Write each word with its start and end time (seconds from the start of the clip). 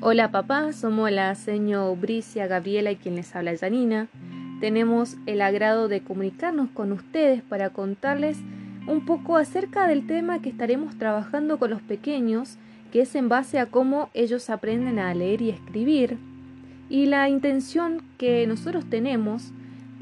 Hola 0.00 0.30
papá, 0.30 0.72
somos 0.72 1.10
la 1.10 1.34
seño 1.34 1.96
Bricia 1.96 2.46
Gabriela 2.46 2.92
y 2.92 2.96
quien 2.96 3.16
les 3.16 3.34
habla 3.34 3.56
Janina. 3.58 4.06
Tenemos 4.60 5.16
el 5.26 5.42
agrado 5.42 5.88
de 5.88 6.02
comunicarnos 6.02 6.70
con 6.70 6.92
ustedes 6.92 7.42
para 7.42 7.70
contarles 7.70 8.38
un 8.86 9.04
poco 9.04 9.36
acerca 9.36 9.88
del 9.88 10.06
tema 10.06 10.40
que 10.40 10.50
estaremos 10.50 10.96
trabajando 10.98 11.58
con 11.58 11.70
los 11.70 11.82
pequeños, 11.82 12.58
que 12.92 13.00
es 13.00 13.16
en 13.16 13.28
base 13.28 13.58
a 13.58 13.66
cómo 13.66 14.08
ellos 14.14 14.50
aprenden 14.50 15.00
a 15.00 15.12
leer 15.14 15.42
y 15.42 15.50
escribir. 15.50 16.16
Y 16.88 17.06
la 17.06 17.28
intención 17.28 18.00
que 18.18 18.46
nosotros 18.46 18.88
tenemos 18.88 19.50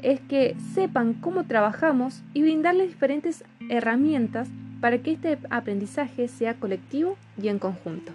es 0.03 0.19
que 0.19 0.55
sepan 0.75 1.15
cómo 1.15 1.45
trabajamos 1.45 2.21
y 2.35 2.43
brindarles 2.43 2.89
diferentes 2.89 3.43
herramientas 3.67 4.47
para 4.79 4.99
que 4.99 5.13
este 5.13 5.39
aprendizaje 5.49 6.27
sea 6.27 6.53
colectivo 6.53 7.17
y 7.41 7.47
en 7.47 7.57
conjunto. 7.57 8.13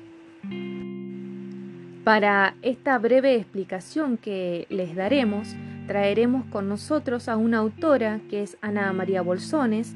Para 2.05 2.57
esta 2.63 2.99
breve 2.99 3.37
explicación 3.37 4.17
que 4.17 4.67
les 4.71 4.97
daremos, 4.97 5.55
traeremos 5.87 6.45
con 6.47 6.69
nosotros 6.69 7.29
a 7.29 7.37
una 7.37 7.59
autora 7.59 8.19
que 8.29 8.43
es 8.43 8.57
Ana 8.61 8.93
María 8.93 9.23
Bolsones, 9.23 9.95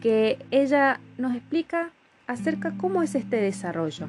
que 0.00 0.38
ella 0.50 0.98
nos 1.18 1.36
explica 1.36 1.90
acerca 2.26 2.72
cómo 2.78 3.02
es 3.02 3.14
este 3.14 3.36
desarrollo. 3.36 4.08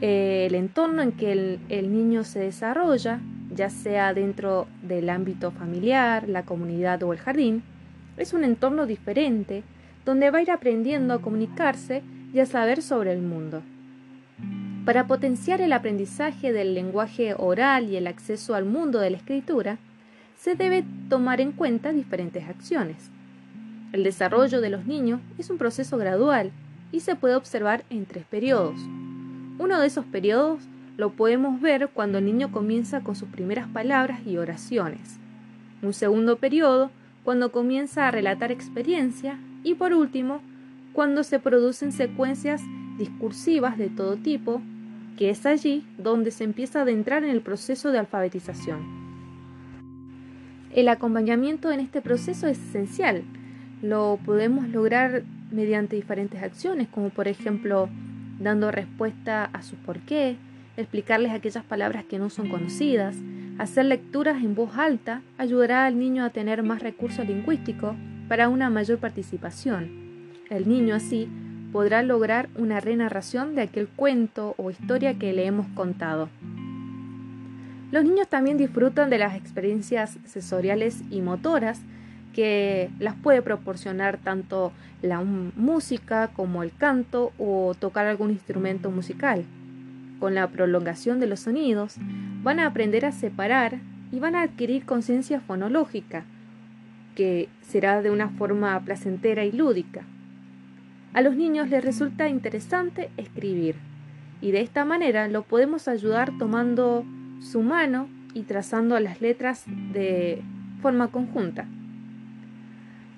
El 0.00 0.54
entorno 0.54 1.02
en 1.02 1.10
que 1.10 1.32
el, 1.32 1.58
el 1.70 1.92
niño 1.92 2.22
se 2.22 2.38
desarrolla, 2.38 3.18
ya 3.52 3.68
sea 3.68 4.14
dentro 4.14 4.68
del 4.82 5.10
ámbito 5.10 5.50
familiar, 5.50 6.28
la 6.28 6.44
comunidad 6.44 7.02
o 7.02 7.12
el 7.12 7.18
jardín, 7.18 7.64
es 8.16 8.32
un 8.32 8.44
entorno 8.44 8.86
diferente 8.86 9.64
donde 10.04 10.30
va 10.30 10.38
a 10.38 10.42
ir 10.42 10.52
aprendiendo 10.52 11.14
a 11.14 11.20
comunicarse 11.20 12.04
y 12.32 12.38
a 12.38 12.46
saber 12.46 12.80
sobre 12.80 13.12
el 13.12 13.22
mundo. 13.22 13.60
Para 14.88 15.06
potenciar 15.06 15.60
el 15.60 15.74
aprendizaje 15.74 16.50
del 16.50 16.72
lenguaje 16.72 17.34
oral 17.36 17.90
y 17.90 17.96
el 17.96 18.06
acceso 18.06 18.54
al 18.54 18.64
mundo 18.64 19.00
de 19.00 19.10
la 19.10 19.18
escritura, 19.18 19.76
se 20.34 20.54
debe 20.54 20.82
tomar 21.10 21.42
en 21.42 21.52
cuenta 21.52 21.92
diferentes 21.92 22.48
acciones. 22.48 23.10
El 23.92 24.02
desarrollo 24.02 24.62
de 24.62 24.70
los 24.70 24.86
niños 24.86 25.20
es 25.36 25.50
un 25.50 25.58
proceso 25.58 25.98
gradual 25.98 26.52
y 26.90 27.00
se 27.00 27.16
puede 27.16 27.34
observar 27.34 27.84
en 27.90 28.06
tres 28.06 28.24
periodos. 28.24 28.80
Uno 29.58 29.78
de 29.78 29.86
esos 29.86 30.06
periodos 30.06 30.62
lo 30.96 31.10
podemos 31.10 31.60
ver 31.60 31.90
cuando 31.92 32.16
el 32.16 32.24
niño 32.24 32.50
comienza 32.50 33.02
con 33.02 33.14
sus 33.14 33.28
primeras 33.28 33.68
palabras 33.68 34.20
y 34.26 34.38
oraciones. 34.38 35.18
Un 35.82 35.92
segundo 35.92 36.38
periodo 36.38 36.90
cuando 37.24 37.52
comienza 37.52 38.08
a 38.08 38.10
relatar 38.10 38.50
experiencia 38.52 39.38
y 39.62 39.74
por 39.74 39.92
último, 39.92 40.40
cuando 40.94 41.24
se 41.24 41.40
producen 41.40 41.92
secuencias 41.92 42.62
discursivas 42.96 43.76
de 43.76 43.90
todo 43.90 44.16
tipo 44.16 44.62
que 45.18 45.30
es 45.30 45.44
allí 45.46 45.84
donde 45.98 46.30
se 46.30 46.44
empieza 46.44 46.78
a 46.78 46.82
adentrar 46.82 47.24
en 47.24 47.30
el 47.30 47.40
proceso 47.40 47.90
de 47.90 47.98
alfabetización. 47.98 48.78
El 50.72 50.88
acompañamiento 50.88 51.72
en 51.72 51.80
este 51.80 52.00
proceso 52.00 52.46
es 52.46 52.56
esencial. 52.58 53.24
Lo 53.82 54.20
podemos 54.24 54.68
lograr 54.68 55.24
mediante 55.50 55.96
diferentes 55.96 56.40
acciones, 56.40 56.86
como 56.86 57.10
por 57.10 57.26
ejemplo 57.26 57.88
dando 58.38 58.70
respuesta 58.70 59.46
a 59.46 59.62
su 59.62 59.74
por 59.74 59.98
qué, 59.98 60.36
explicarles 60.76 61.32
aquellas 61.32 61.64
palabras 61.64 62.04
que 62.04 62.20
no 62.20 62.30
son 62.30 62.48
conocidas, 62.48 63.16
hacer 63.58 63.86
lecturas 63.86 64.44
en 64.44 64.54
voz 64.54 64.76
alta 64.78 65.22
ayudará 65.36 65.86
al 65.86 65.98
niño 65.98 66.24
a 66.24 66.30
tener 66.30 66.62
más 66.62 66.80
recursos 66.80 67.26
lingüísticos 67.26 67.96
para 68.28 68.48
una 68.48 68.70
mayor 68.70 68.98
participación. 68.98 69.90
El 70.48 70.68
niño 70.68 70.94
así 70.94 71.28
podrá 71.72 72.02
lograr 72.02 72.48
una 72.56 72.80
renarración 72.80 73.54
de 73.54 73.62
aquel 73.62 73.88
cuento 73.88 74.54
o 74.56 74.70
historia 74.70 75.18
que 75.18 75.32
le 75.32 75.46
hemos 75.46 75.66
contado. 75.68 76.28
Los 77.90 78.04
niños 78.04 78.28
también 78.28 78.58
disfrutan 78.58 79.08
de 79.08 79.18
las 79.18 79.34
experiencias 79.34 80.18
sensoriales 80.26 81.02
y 81.10 81.22
motoras 81.22 81.80
que 82.34 82.90
las 82.98 83.14
puede 83.14 83.42
proporcionar 83.42 84.18
tanto 84.18 84.72
la 85.02 85.22
música 85.22 86.28
como 86.28 86.62
el 86.62 86.72
canto 86.72 87.32
o 87.38 87.74
tocar 87.78 88.06
algún 88.06 88.30
instrumento 88.30 88.90
musical. 88.90 89.44
Con 90.20 90.34
la 90.34 90.48
prolongación 90.48 91.20
de 91.20 91.28
los 91.28 91.40
sonidos, 91.40 91.96
van 92.42 92.58
a 92.58 92.66
aprender 92.66 93.06
a 93.06 93.12
separar 93.12 93.78
y 94.12 94.18
van 94.18 94.34
a 94.34 94.42
adquirir 94.42 94.84
conciencia 94.84 95.40
fonológica, 95.40 96.24
que 97.14 97.48
será 97.62 98.02
de 98.02 98.10
una 98.10 98.28
forma 98.28 98.78
placentera 98.80 99.44
y 99.44 99.52
lúdica. 99.52 100.02
A 101.12 101.22
los 101.22 101.36
niños 101.36 101.68
les 101.68 101.84
resulta 101.84 102.28
interesante 102.28 103.10
escribir 103.16 103.76
y 104.40 104.50
de 104.50 104.60
esta 104.60 104.84
manera 104.84 105.28
lo 105.28 105.42
podemos 105.42 105.88
ayudar 105.88 106.32
tomando 106.38 107.04
su 107.40 107.62
mano 107.62 108.08
y 108.34 108.42
trazando 108.42 108.98
las 109.00 109.20
letras 109.20 109.64
de 109.92 110.42
forma 110.80 111.08
conjunta. 111.08 111.66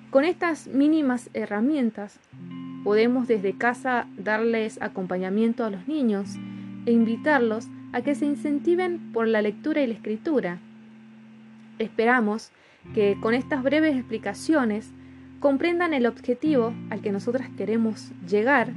Con 0.09 0.23
estas 0.25 0.67
mínimas 0.67 1.29
herramientas 1.33 2.19
podemos 2.83 3.27
desde 3.27 3.57
casa 3.57 4.07
darles 4.17 4.81
acompañamiento 4.81 5.63
a 5.63 5.69
los 5.69 5.87
niños 5.87 6.35
e 6.85 6.91
invitarlos 6.91 7.67
a 7.93 8.01
que 8.01 8.15
se 8.15 8.25
incentiven 8.25 9.11
por 9.13 9.27
la 9.27 9.41
lectura 9.41 9.81
y 9.81 9.87
la 9.87 9.93
escritura. 9.93 10.59
Esperamos 11.77 12.51
que 12.93 13.17
con 13.21 13.33
estas 13.33 13.63
breves 13.63 13.95
explicaciones 13.95 14.91
comprendan 15.41 15.95
el 15.95 16.05
objetivo 16.05 16.71
al 16.91 17.01
que 17.01 17.11
nosotras 17.11 17.49
queremos 17.57 18.11
llegar 18.29 18.73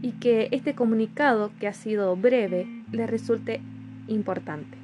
y 0.00 0.12
que 0.12 0.48
este 0.52 0.74
comunicado, 0.74 1.52
que 1.60 1.68
ha 1.68 1.74
sido 1.74 2.16
breve, 2.16 2.66
les 2.90 3.08
resulte 3.08 3.60
importante. 4.08 4.78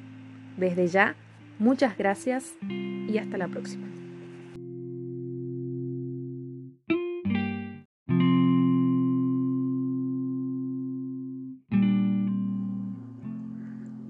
Desde 0.55 0.87
ya, 0.87 1.15
muchas 1.57 1.97
gracias 1.97 2.53
y 2.69 3.17
hasta 3.17 3.37
la 3.39 3.47
próxima. 3.47 3.87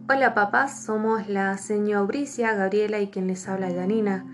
Hola 0.09 0.33
papás, 0.33 0.83
somos 0.83 1.29
la 1.29 1.57
señora 1.57 2.01
Bricia, 2.01 2.53
Gabriela 2.53 2.99
y 2.99 3.07
quien 3.07 3.27
les 3.27 3.47
habla 3.47 3.71
Janina. 3.73 4.25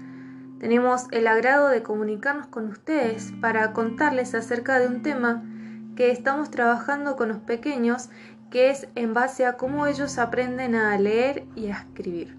Tenemos 0.62 1.08
el 1.10 1.26
agrado 1.26 1.70
de 1.70 1.82
comunicarnos 1.82 2.46
con 2.46 2.68
ustedes 2.68 3.34
para 3.42 3.74
contarles 3.74 4.36
acerca 4.36 4.78
de 4.78 4.86
un 4.86 5.02
tema 5.02 5.44
que 5.96 6.12
estamos 6.12 6.52
trabajando 6.52 7.16
con 7.16 7.30
los 7.30 7.40
pequeños, 7.40 8.12
que 8.52 8.70
es 8.70 8.88
en 8.94 9.16
base 9.16 9.48
a 9.48 9.54
cómo 9.54 9.88
ellos 9.88 10.20
aprenden 10.20 10.76
a 10.76 10.96
leer 11.00 11.46
y 11.56 11.70
a 11.70 11.80
escribir. 11.80 12.38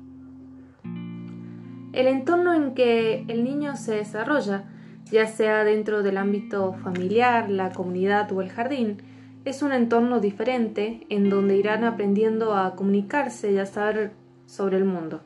El 0.84 2.06
entorno 2.06 2.54
en 2.54 2.74
que 2.74 3.24
el 3.26 3.42
niño 3.42 3.74
se 3.74 3.96
desarrolla, 3.96 4.66
ya 5.10 5.26
sea 5.26 5.64
dentro 5.64 6.04
del 6.04 6.16
ámbito 6.16 6.74
familiar, 6.74 7.50
la 7.50 7.72
comunidad 7.72 8.30
o 8.30 8.40
el 8.40 8.50
jardín, 8.50 8.98
es 9.44 9.62
un 9.62 9.72
entorno 9.72 10.20
diferente 10.20 11.08
en 11.08 11.28
donde 11.28 11.56
irán 11.56 11.82
aprendiendo 11.82 12.54
a 12.54 12.76
comunicarse 12.76 13.50
y 13.50 13.58
a 13.58 13.66
saber 13.66 14.12
sobre 14.46 14.76
el 14.76 14.84
mundo. 14.84 15.24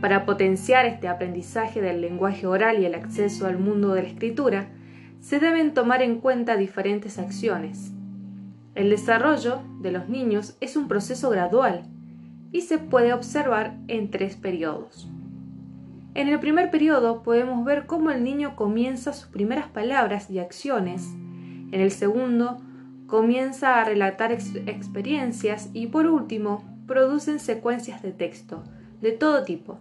Para 0.00 0.24
potenciar 0.24 0.86
este 0.86 1.08
aprendizaje 1.08 1.80
del 1.80 2.00
lenguaje 2.00 2.46
oral 2.46 2.80
y 2.80 2.86
el 2.86 2.94
acceso 2.94 3.46
al 3.46 3.58
mundo 3.58 3.94
de 3.94 4.02
la 4.02 4.08
escritura, 4.08 4.68
se 5.20 5.40
deben 5.40 5.74
tomar 5.74 6.02
en 6.02 6.20
cuenta 6.20 6.56
diferentes 6.56 7.18
acciones. 7.18 7.92
El 8.76 8.90
desarrollo 8.90 9.60
de 9.80 9.90
los 9.90 10.08
niños 10.08 10.56
es 10.60 10.76
un 10.76 10.86
proceso 10.86 11.30
gradual 11.30 11.82
y 12.52 12.60
se 12.60 12.78
puede 12.78 13.12
observar 13.12 13.76
en 13.88 14.10
tres 14.10 14.36
periodos. 14.36 15.10
En 16.14 16.28
el 16.28 16.38
primer 16.38 16.70
periodo 16.70 17.24
podemos 17.24 17.64
ver 17.64 17.86
cómo 17.86 18.10
el 18.10 18.22
niño 18.22 18.54
comienza 18.54 19.12
sus 19.12 19.28
primeras 19.28 19.66
palabras 19.68 20.30
y 20.30 20.38
acciones. 20.38 21.08
En 21.72 21.80
el 21.80 21.90
segundo, 21.90 22.58
comienza 23.08 23.80
a 23.80 23.84
relatar 23.84 24.30
experiencias 24.30 25.70
y 25.72 25.88
por 25.88 26.06
último, 26.06 26.62
producen 26.86 27.40
secuencias 27.40 28.00
de 28.00 28.12
texto 28.12 28.62
de 29.00 29.12
todo 29.12 29.44
tipo. 29.44 29.78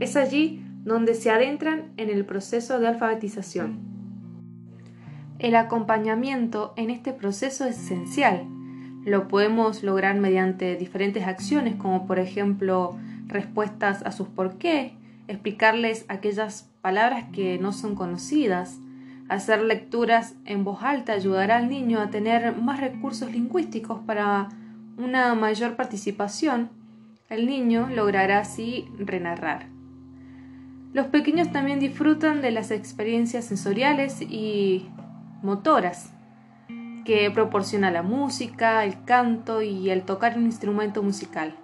Es 0.00 0.16
allí 0.16 0.64
donde 0.84 1.14
se 1.14 1.30
adentran 1.30 1.92
en 1.96 2.10
el 2.10 2.24
proceso 2.24 2.78
de 2.78 2.88
alfabetización. 2.88 3.78
El 5.38 5.56
acompañamiento 5.56 6.72
en 6.76 6.90
este 6.90 7.12
proceso 7.12 7.64
es 7.64 7.78
esencial. 7.78 8.46
Lo 9.04 9.28
podemos 9.28 9.82
lograr 9.82 10.16
mediante 10.16 10.76
diferentes 10.76 11.26
acciones, 11.26 11.74
como 11.76 12.06
por 12.06 12.18
ejemplo 12.18 12.96
respuestas 13.26 14.02
a 14.02 14.12
sus 14.12 14.28
por 14.28 14.58
qué, 14.58 14.94
explicarles 15.28 16.04
aquellas 16.08 16.70
palabras 16.82 17.26
que 17.32 17.58
no 17.58 17.72
son 17.72 17.94
conocidas, 17.94 18.78
hacer 19.28 19.62
lecturas 19.62 20.34
en 20.44 20.64
voz 20.64 20.82
alta 20.82 21.12
ayudará 21.14 21.56
al 21.56 21.68
niño 21.68 22.00
a 22.00 22.10
tener 22.10 22.56
más 22.56 22.80
recursos 22.80 23.30
lingüísticos 23.32 24.00
para 24.00 24.48
una 24.96 25.34
mayor 25.34 25.76
participación. 25.76 26.70
El 27.28 27.46
niño 27.46 27.88
logrará 27.88 28.38
así 28.38 28.86
renarrar. 28.98 29.73
Los 30.94 31.08
pequeños 31.08 31.50
también 31.50 31.80
disfrutan 31.80 32.40
de 32.40 32.52
las 32.52 32.70
experiencias 32.70 33.46
sensoriales 33.46 34.22
y 34.22 34.88
motoras. 35.42 36.10
que 37.04 37.30
proporciona 37.30 37.90
la 37.90 38.02
música, 38.02 38.82
el 38.82 39.04
canto 39.04 39.60
y 39.60 39.90
el 39.90 40.04
tocar 40.04 40.38
un 40.38 40.44
instrumento 40.46 41.02
musical. 41.02 41.54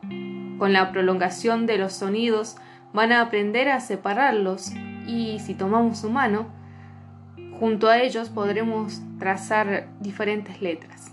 Con 0.58 0.74
la 0.74 0.92
prolongación 0.92 1.64
de 1.64 1.78
los 1.78 1.94
sonidos 1.94 2.58
van 2.92 3.10
a 3.10 3.22
aprender 3.22 3.70
a 3.70 3.80
separarlos 3.80 4.72
y 5.06 5.38
si 5.38 5.54
tomamos 5.54 6.00
su 6.00 6.10
mano, 6.10 6.48
junto 7.58 7.88
a 7.88 8.00
ellos 8.00 8.28
podremos 8.28 9.00
trazar 9.18 9.88
diferentes 10.00 10.60
letras. 10.60 11.10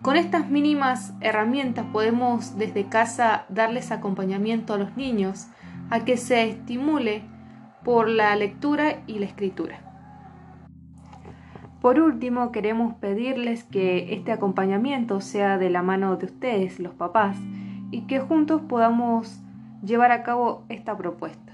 Con 0.00 0.16
estas 0.16 0.48
mínimas 0.48 1.12
herramientas 1.20 1.84
podemos 1.92 2.56
desde 2.56 2.88
casa 2.88 3.44
darles 3.50 3.90
acompañamiento 3.90 4.72
a 4.72 4.78
los 4.78 4.96
niños 4.96 5.48
a 5.90 6.04
que 6.04 6.16
se 6.16 6.48
estimule 6.48 7.22
por 7.84 8.08
la 8.08 8.34
lectura 8.36 9.02
y 9.06 9.18
la 9.18 9.26
escritura. 9.26 9.80
Por 11.80 12.00
último, 12.00 12.50
queremos 12.50 12.94
pedirles 12.94 13.62
que 13.62 14.12
este 14.14 14.32
acompañamiento 14.32 15.20
sea 15.20 15.56
de 15.56 15.70
la 15.70 15.82
mano 15.82 16.16
de 16.16 16.26
ustedes, 16.26 16.80
los 16.80 16.94
papás, 16.94 17.36
y 17.92 18.02
que 18.02 18.18
juntos 18.18 18.62
podamos 18.62 19.40
llevar 19.84 20.10
a 20.10 20.24
cabo 20.24 20.64
esta 20.68 20.96
propuesta. 20.96 21.45